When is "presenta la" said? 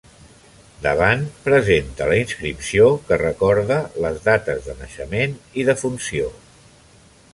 1.47-2.15